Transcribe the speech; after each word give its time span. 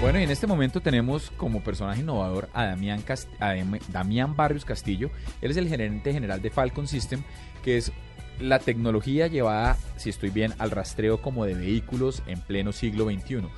Bueno, 0.00 0.20
y 0.20 0.24
en 0.24 0.30
este 0.30 0.46
momento 0.46 0.80
tenemos 0.80 1.30
como 1.32 1.62
personaje 1.62 2.02
innovador 2.02 2.48
a 2.52 2.66
Damián, 2.66 3.00
Cast 3.00 3.28
a 3.40 3.54
Damián 3.88 4.36
Barrios 4.36 4.64
Castillo. 4.64 5.10
Él 5.40 5.50
es 5.50 5.56
el 5.56 5.68
gerente 5.68 6.12
general 6.12 6.42
de 6.42 6.50
Falcon 6.50 6.86
System, 6.86 7.22
que 7.64 7.78
es 7.78 7.92
la 8.38 8.58
tecnología 8.58 9.26
llevada, 9.26 9.76
si 9.96 10.10
estoy 10.10 10.28
bien, 10.28 10.52
al 10.58 10.70
rastreo 10.70 11.22
como 11.22 11.46
de 11.46 11.54
vehículos 11.54 12.22
en 12.26 12.40
pleno 12.40 12.72
siglo 12.72 13.06
XXI. 13.06 13.48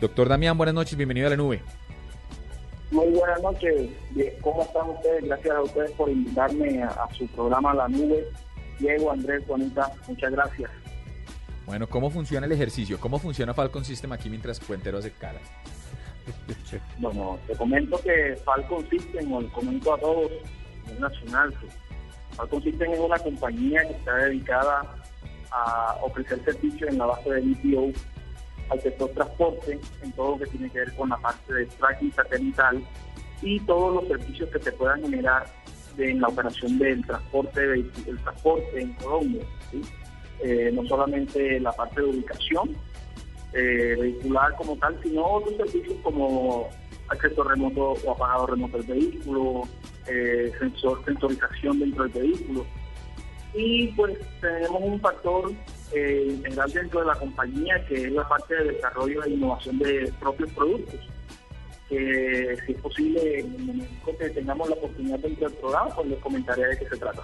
Doctor 0.00 0.28
Damián, 0.28 0.58
buenas 0.58 0.74
noches, 0.74 0.96
bienvenido 0.96 1.28
a 1.28 1.30
la 1.30 1.36
nube. 1.36 1.62
Muy 2.90 3.08
buenas 3.08 3.42
noches, 3.42 3.90
¿cómo 4.42 4.62
están 4.62 4.90
ustedes? 4.90 5.24
Gracias 5.24 5.56
a 5.56 5.62
ustedes 5.62 5.90
por 5.92 6.10
invitarme 6.10 6.82
a, 6.82 7.08
su 7.16 7.26
programa 7.28 7.74
La 7.74 7.88
Nube. 7.88 8.24
Diego, 8.78 9.10
Andrés, 9.10 9.42
Juanita, 9.46 9.90
muchas 10.06 10.30
gracias. 10.30 10.70
Bueno, 11.66 11.88
¿cómo 11.88 12.10
funciona 12.10 12.46
el 12.46 12.52
ejercicio? 12.52 12.98
¿Cómo 13.00 13.18
funciona 13.18 13.52
Falcon 13.52 13.84
System 13.84 14.12
aquí 14.12 14.30
mientras 14.30 14.60
Puentero 14.60 14.98
hace 14.98 15.10
cara? 15.10 15.40
Bueno, 16.98 17.38
te 17.46 17.56
comento 17.56 17.98
que 17.98 18.36
Falcon 18.44 18.88
System, 18.88 19.32
o 19.32 19.52
comento 19.52 19.94
a 19.94 19.98
todos, 19.98 20.30
es 20.88 21.00
nacional. 21.00 21.52
Falcon 22.36 22.62
System 22.62 22.92
es 22.92 23.00
una 23.00 23.18
compañía 23.18 23.82
que 23.82 23.94
está 23.94 24.14
dedicada 24.16 24.94
a 25.50 25.98
ofrecer 26.02 26.42
servicios 26.44 26.88
en 26.90 26.98
la 26.98 27.06
base 27.06 27.30
de 27.30 27.40
BPO 27.40 27.92
al 28.70 28.80
sector 28.80 29.10
transporte, 29.10 29.80
en 30.02 30.12
todo 30.12 30.32
lo 30.32 30.44
que 30.44 30.50
tiene 30.50 30.70
que 30.70 30.78
ver 30.78 30.94
con 30.94 31.08
la 31.08 31.16
parte 31.18 31.52
de 31.52 31.66
tracking 31.66 32.12
satelital 32.12 32.82
y 33.42 33.60
todos 33.60 33.94
los 33.94 34.08
servicios 34.08 34.48
que 34.50 34.60
se 34.60 34.72
puedan 34.72 35.02
generar 35.02 35.46
en 35.98 36.20
la 36.20 36.28
operación 36.28 36.78
del 36.78 37.04
transporte, 37.04 37.60
del 37.60 38.20
transporte 38.22 38.80
en 38.80 38.92
Colombia. 38.94 39.44
Eh, 40.42 40.70
no 40.72 40.86
solamente 40.86 41.58
la 41.60 41.72
parte 41.72 42.00
de 42.00 42.08
ubicación 42.08 42.76
eh, 43.54 43.96
vehicular 43.98 44.54
como 44.56 44.76
tal, 44.76 44.98
sino 45.02 45.24
otros 45.24 45.56
servicios 45.56 45.96
como 46.02 46.68
acceso 47.08 47.42
remoto 47.42 47.94
o 48.04 48.10
apagado 48.10 48.46
remoto 48.48 48.78
del 48.78 48.86
vehículo, 48.86 49.62
eh, 50.06 50.52
sensor, 50.58 51.02
sensorización 51.04 51.80
dentro 51.80 52.04
del 52.04 52.22
vehículo. 52.22 52.66
Y 53.54 53.88
pues 53.88 54.18
tenemos 54.40 54.82
un 54.82 55.00
factor 55.00 55.50
integral 55.94 56.70
dentro 56.72 57.00
de 57.00 57.06
la 57.06 57.14
compañía 57.14 57.82
que 57.86 57.94
es 57.94 58.12
la 58.12 58.28
parte 58.28 58.54
de 58.54 58.72
desarrollo 58.72 59.24
e 59.24 59.30
innovación 59.30 59.78
de 59.78 60.12
propios 60.20 60.50
productos. 60.52 61.00
Que 61.88 62.58
si 62.66 62.72
es 62.72 62.80
posible, 62.80 63.40
en 63.40 63.54
el 63.54 63.64
momento 63.64 64.18
que 64.18 64.28
tengamos 64.30 64.68
la 64.68 64.74
oportunidad 64.74 65.18
dentro 65.20 65.48
del 65.48 65.58
programa, 65.58 65.94
pues 65.94 66.08
les 66.08 66.18
comentaré 66.18 66.66
de 66.66 66.78
qué 66.78 66.88
se 66.88 66.96
trata. 66.96 67.22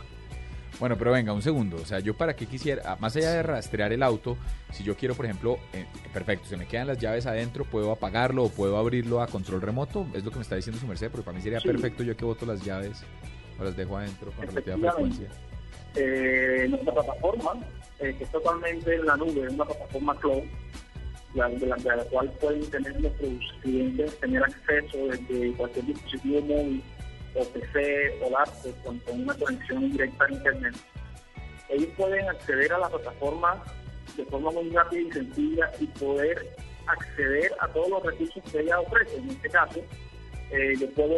Bueno, 0.82 0.98
pero 0.98 1.12
venga, 1.12 1.32
un 1.32 1.42
segundo. 1.42 1.76
O 1.76 1.84
sea, 1.84 2.00
yo 2.00 2.14
para 2.14 2.34
qué 2.34 2.44
quisiera, 2.46 2.82
ah, 2.84 2.96
más 2.98 3.14
allá 3.14 3.30
de 3.34 3.44
rastrear 3.44 3.92
el 3.92 4.02
auto, 4.02 4.36
si 4.72 4.82
yo 4.82 4.96
quiero, 4.96 5.14
por 5.14 5.26
ejemplo, 5.26 5.60
eh, 5.72 5.86
perfecto, 6.12 6.46
se 6.48 6.56
me 6.56 6.66
quedan 6.66 6.88
las 6.88 6.98
llaves 6.98 7.24
adentro, 7.24 7.64
puedo 7.64 7.92
apagarlo 7.92 8.42
o 8.42 8.48
puedo 8.48 8.76
abrirlo 8.76 9.22
a 9.22 9.28
control 9.28 9.62
remoto, 9.62 10.08
es 10.12 10.24
lo 10.24 10.32
que 10.32 10.38
me 10.38 10.42
está 10.42 10.56
diciendo 10.56 10.80
su 10.80 10.88
merced, 10.88 11.08
porque 11.08 11.24
para 11.24 11.36
mí 11.36 11.40
sería 11.40 11.60
perfecto 11.60 12.02
yo 12.02 12.16
que 12.16 12.24
boto 12.24 12.46
las 12.46 12.64
llaves 12.64 13.04
o 13.60 13.62
las 13.62 13.76
dejo 13.76 13.96
adentro 13.96 14.32
con 14.32 14.44
relativa 14.44 14.76
frecuencia. 14.76 15.28
Eh, 15.94 16.66
nuestra 16.68 16.94
plataforma, 16.94 17.52
eh, 18.00 18.16
que 18.18 18.24
es 18.24 18.30
totalmente 18.32 18.92
en 18.92 19.06
la 19.06 19.16
nube, 19.16 19.46
es 19.46 19.52
una 19.52 19.64
plataforma 19.64 20.16
cloud, 20.16 20.42
la, 21.36 21.48
de, 21.48 21.64
la, 21.64 21.76
de 21.76 21.96
la 21.96 22.04
cual 22.06 22.28
pueden 22.40 22.68
tener 22.68 23.00
nuestros 23.00 23.54
clientes, 23.60 24.18
tener 24.18 24.42
acceso 24.42 24.98
desde 25.06 25.52
cualquier 25.52 25.86
dispositivo 25.86 26.40
móvil 26.40 26.82
o 27.34 27.44
PC 27.44 28.20
o 28.22 28.30
laptop 28.30 28.82
con, 28.84 29.00
una 29.08 29.34
conexión 29.34 29.90
directa 29.90 30.24
a 30.24 30.32
Internet, 30.32 30.74
ellos 31.68 31.88
pueden 31.96 32.28
acceder 32.28 32.72
a 32.72 32.78
la 32.78 32.88
plataforma 32.88 33.62
de 34.16 34.24
forma 34.26 34.50
muy 34.50 34.68
rápida 34.70 35.00
y 35.00 35.12
sencilla 35.12 35.72
y 35.80 35.86
poder 35.86 36.54
acceder 36.86 37.52
a 37.60 37.68
todos 37.68 37.88
los 37.88 38.02
recursos 38.02 38.42
que 38.50 38.60
ella 38.60 38.80
ofrece. 38.80 39.16
En 39.16 39.30
este 39.30 39.48
caso, 39.48 39.80
eh, 40.50 40.74
yo 40.78 40.90
puedo, 40.90 41.16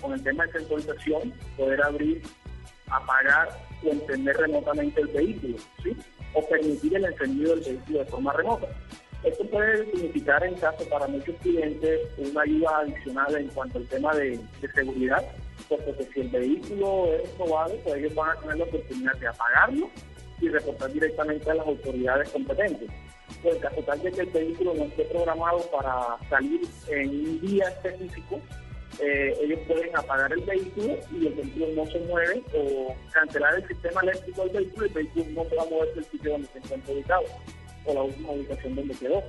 con 0.00 0.12
el 0.12 0.22
tema 0.22 0.44
de 0.46 0.52
centralización, 0.52 1.32
poder 1.56 1.82
abrir, 1.82 2.22
apagar 2.88 3.48
o 3.82 3.88
encender 3.88 4.36
remotamente 4.36 5.00
el 5.00 5.08
vehículo, 5.08 5.56
¿sí? 5.82 5.96
o 6.34 6.46
permitir 6.48 6.96
el 6.96 7.06
encendido 7.06 7.56
del 7.56 7.64
vehículo 7.64 7.98
de 8.00 8.04
forma 8.06 8.32
remota. 8.34 8.68
Esto 9.24 9.44
puede 9.46 9.84
significar 9.90 10.44
en 10.44 10.54
caso 10.54 10.88
para 10.88 11.08
muchos 11.08 11.34
clientes 11.42 12.00
una 12.18 12.42
ayuda 12.42 12.78
adicional 12.78 13.34
en 13.34 13.48
cuanto 13.48 13.78
al 13.78 13.88
tema 13.88 14.14
de, 14.14 14.38
seguridad, 14.74 15.24
porque 15.68 16.08
si 16.14 16.20
el 16.20 16.28
vehículo 16.28 17.06
es 17.14 17.28
probado, 17.30 17.74
pues 17.82 17.96
ellos 17.96 18.14
van 18.14 18.30
a 18.30 18.40
tener 18.40 18.58
la 18.58 18.64
oportunidad 18.64 19.16
de 19.16 19.26
apagarlo 19.26 19.90
y 20.40 20.48
reportar 20.48 20.92
directamente 20.92 21.50
a 21.50 21.54
las 21.54 21.66
autoridades 21.66 22.28
competentes. 22.30 22.88
Pues 23.42 23.56
en 23.56 23.60
caso 23.60 23.82
tal 23.82 24.02
de 24.02 24.12
que 24.12 24.20
el 24.20 24.30
vehículo 24.30 24.74
no 24.74 24.84
esté 24.84 25.04
programado 25.06 25.58
para 25.72 26.16
salir 26.30 26.60
en 26.88 27.08
un 27.08 27.40
día 27.40 27.68
específico, 27.68 28.40
eh, 29.00 29.36
ellos 29.42 29.60
pueden 29.66 29.96
apagar 29.96 30.32
el 30.32 30.40
vehículo 30.40 30.96
y 31.12 31.26
el 31.26 31.34
vehículo 31.34 31.66
no 31.74 31.86
se 31.90 32.00
mueve 32.00 32.42
o 32.54 32.94
cancelar 33.12 33.54
el 33.56 33.68
sistema 33.68 34.00
eléctrico 34.02 34.44
del 34.44 34.52
vehículo 34.52 34.86
y 34.86 34.88
el 34.88 34.94
vehículo 34.94 35.24
no 35.42 35.48
se 35.48 35.56
va 35.56 35.62
a 35.62 35.66
mover 35.66 35.94
del 35.94 36.04
sitio 36.04 36.30
donde 36.32 36.48
se 36.48 36.58
encuentra 36.58 36.94
ubicado 36.94 37.24
la 37.94 38.02
última 38.02 38.30
ubicación 38.32 38.74
donde 38.74 38.94
quedó. 38.94 39.22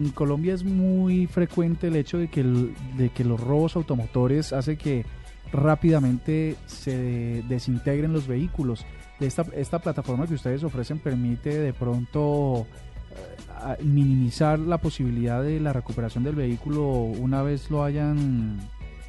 En 0.00 0.10
Colombia 0.10 0.54
es 0.54 0.64
muy 0.64 1.26
frecuente 1.26 1.88
el 1.88 1.96
hecho 1.96 2.18
de 2.18 2.28
que, 2.28 2.42
de 2.42 3.10
que 3.10 3.24
los 3.24 3.40
robos 3.40 3.76
automotores 3.76 4.52
hace 4.52 4.76
que 4.76 5.04
rápidamente 5.52 6.56
se 6.66 7.42
desintegren 7.48 8.12
los 8.12 8.26
vehículos. 8.26 8.86
Esta, 9.20 9.46
esta 9.54 9.78
plataforma 9.78 10.26
que 10.26 10.34
ustedes 10.34 10.64
ofrecen 10.64 10.98
permite 10.98 11.56
de 11.56 11.72
pronto 11.72 12.66
eh, 13.10 13.82
minimizar 13.84 14.58
la 14.58 14.78
posibilidad 14.78 15.42
de 15.42 15.60
la 15.60 15.72
recuperación 15.72 16.24
del 16.24 16.34
vehículo 16.34 16.88
una 16.88 17.42
vez 17.42 17.70
lo 17.70 17.84
hayan, 17.84 18.58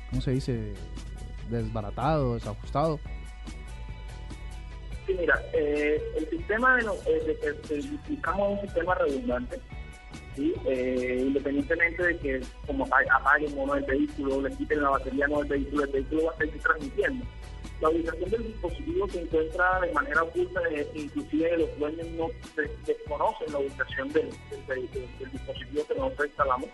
¿cómo 0.10 0.22
se 0.22 0.32
dice?, 0.32 0.74
desbaratado, 1.50 2.36
desajustado. 2.36 3.00
Sí, 5.06 5.14
mira, 5.20 5.42
eh, 5.52 6.02
el 6.16 6.30
sistema 6.30 6.78
de, 6.78 6.84
eh, 6.84 7.38
que 7.42 8.32
un 8.32 8.62
sistema 8.62 8.96
redundante, 8.96 9.60
¿sí? 10.36 10.54
Eh, 10.66 11.24
independientemente 11.28 12.04
de 12.04 12.18
que 12.20 12.42
como 12.66 12.86
apaguen 12.86 13.58
o 13.58 13.68
no 13.68 13.76
el 13.76 13.84
vehículo, 13.84 14.42
le 14.42 14.56
quiten 14.56 14.82
la 14.82 14.92
batería 14.92 15.28
no 15.28 15.40
del 15.40 15.50
vehículo, 15.50 15.84
el 15.84 15.92
vehículo 15.92 16.26
va 16.26 16.32
a 16.32 16.38
seguir 16.38 16.62
transmitiendo. 16.62 17.26
La 17.82 17.90
ubicación 17.90 18.30
del 18.30 18.44
dispositivo 18.48 19.10
se 19.10 19.22
encuentra 19.22 19.82
de 19.82 19.92
manera 19.92 20.24
oculta, 20.24 20.62
inclusive 20.94 21.58
los 21.58 21.80
dueños 21.80 22.08
no 22.12 22.28
desconocen 22.86 23.52
la 23.52 23.60
ubicación 23.60 24.14
del, 24.14 24.30
dispositivo 25.34 25.86
que 25.86 25.96
nosotros 25.96 26.28
instalamos 26.28 26.70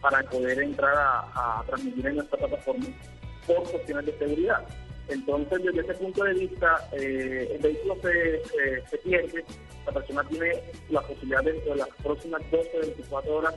para 0.00 0.22
poder 0.24 0.60
entrar 0.60 0.96
a, 0.96 1.60
a 1.60 1.64
transmitir 1.66 2.04
en 2.08 2.16
nuestra 2.16 2.38
plataforma 2.38 2.86
por 3.46 3.62
cuestiones 3.70 4.06
de 4.06 4.18
seguridad. 4.18 4.66
Entonces, 5.10 5.62
desde 5.64 5.80
ese 5.80 5.94
punto 5.94 6.22
de 6.22 6.34
vista, 6.34 6.88
eh, 6.92 7.48
el 7.54 7.58
vehículo 7.60 7.96
se, 8.00 8.98
pierde, 8.98 9.44
la 9.84 9.92
persona 9.92 10.24
tiene 10.28 10.52
la 10.88 11.00
posibilidad 11.02 11.42
dentro 11.42 11.72
de 11.72 11.78
las 11.78 11.88
próximas 12.02 12.42
12 12.50 12.70
o 12.76 12.80
24 12.80 13.36
horas 13.36 13.54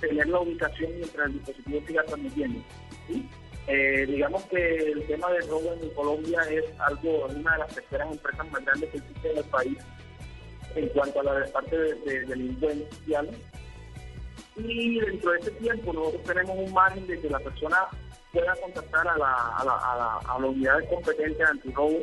tener 0.00 0.28
la 0.28 0.40
ubicación 0.40 0.92
mientras 0.96 1.26
el 1.26 1.32
dispositivo 1.34 1.80
siga 1.86 2.04
transmitiendo. 2.04 2.60
Eh, 3.68 4.06
digamos 4.06 4.42
que 4.44 4.76
el 4.76 5.06
tema 5.06 5.30
de 5.30 5.40
robo 5.42 5.72
en 5.80 5.90
Colombia 5.90 6.40
es 6.50 6.64
algo, 6.80 7.26
una 7.26 7.52
de 7.52 7.58
las 7.58 7.74
terceras 7.74 8.10
empresas 8.10 8.50
más 8.50 8.64
grandes 8.64 8.90
que 8.90 8.98
existe 8.98 9.30
en 9.30 9.38
el 9.38 9.44
país 9.44 9.78
en 10.74 10.88
cuanto 10.88 11.20
a 11.20 11.24
la 11.24 11.46
parte 11.52 11.76
de, 11.76 11.94
de 11.94 12.26
delincuencial. 12.26 13.30
Y 14.56 15.00
dentro 15.00 15.32
de 15.32 15.38
ese 15.38 15.50
tiempo 15.52 15.92
nosotros 15.92 16.22
tenemos 16.24 16.58
un 16.58 16.72
margen 16.72 17.06
de 17.06 17.20
que 17.20 17.30
la 17.30 17.38
persona 17.40 17.88
pueda 18.32 18.54
contactar 18.56 19.06
a 19.08 19.18
la, 19.18 19.32
a 19.58 19.64
la, 19.64 19.76
a 19.76 19.96
la, 19.96 20.18
a 20.34 20.38
la 20.38 20.46
unidad 20.46 20.78
de 20.78 20.88
competencia 20.88 21.46
antirrobo 21.48 21.98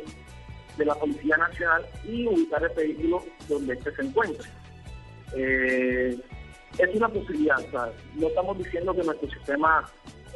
de 0.76 0.84
la 0.84 0.94
Policía 0.94 1.36
Nacional 1.36 1.86
y 2.04 2.26
ubicar 2.26 2.62
el 2.62 2.74
vehículo 2.74 3.22
donde 3.48 3.74
este 3.74 3.94
se 3.94 4.02
encuentre. 4.02 4.48
Eh, 5.34 6.18
es 6.78 6.94
una 6.94 7.08
posibilidad, 7.08 7.58
no 8.14 8.28
estamos 8.28 8.58
diciendo 8.58 8.94
que 8.94 9.02
nuestro 9.02 9.28
sistema 9.30 9.84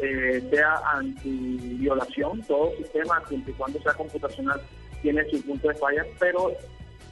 eh, 0.02 0.46
sea 0.50 0.80
anti-violación, 0.94 2.42
todo 2.42 2.76
sistema, 2.76 3.22
siempre 3.28 3.52
y 3.52 3.56
cuando 3.56 3.80
sea 3.80 3.94
computacional, 3.94 4.60
tiene 5.00 5.24
su 5.30 5.40
punto 5.42 5.68
de 5.68 5.74
falla, 5.74 6.04
pero 6.18 6.50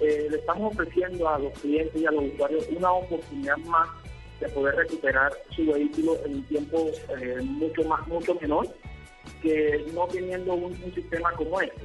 eh, 0.00 0.26
le 0.30 0.36
estamos 0.36 0.72
ofreciendo 0.72 1.28
a 1.28 1.38
los 1.38 1.52
clientes 1.60 2.00
y 2.00 2.06
a 2.06 2.10
los 2.10 2.24
usuarios 2.24 2.66
una 2.76 2.92
oportunidad 2.92 3.56
más 3.58 3.88
de 4.42 4.48
poder 4.50 4.74
recuperar 4.74 5.32
su 5.54 5.66
vehículo 5.66 6.18
en 6.24 6.34
un 6.36 6.42
tiempo 6.44 6.90
eh, 7.20 7.40
mucho 7.42 7.84
más 7.84 8.06
mucho 8.08 8.34
menor 8.40 8.68
que 9.40 9.86
no 9.94 10.06
teniendo 10.08 10.54
un, 10.54 10.72
un 10.82 10.94
sistema 10.94 11.32
como 11.32 11.60
este. 11.60 11.82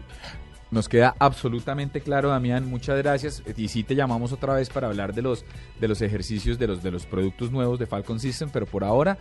Nos 0.70 0.90
queda 0.90 1.16
absolutamente 1.20 2.02
claro, 2.02 2.30
Damián. 2.30 2.66
Muchas 2.66 2.98
gracias. 2.98 3.42
Y 3.56 3.70
sí 3.70 3.84
te 3.84 3.96
llamamos 3.96 4.34
otra 4.34 4.54
vez 4.54 4.70
para 4.70 4.88
hablar 4.88 5.14
de 5.14 5.22
los 5.22 5.46
de 5.80 5.88
los 5.88 6.02
ejercicios 6.02 6.60
de 6.60 6.68
los 6.68 6.84
de 6.84 6.92
los 6.92 7.06
productos 7.06 7.52
nuevos 7.52 7.80
de 7.80 7.86
Falcon 7.86 8.20
System, 8.20 8.50
pero 8.52 8.66
por 8.66 8.84
ahora 8.84 9.18